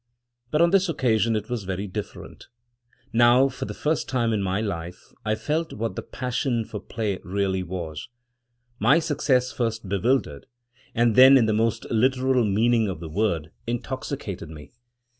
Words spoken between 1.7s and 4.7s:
different— now, for the first time in my